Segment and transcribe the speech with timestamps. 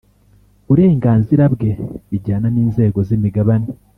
[0.67, 1.71] Burenganzira bwe
[2.09, 3.67] bijyana n inzego z imigabane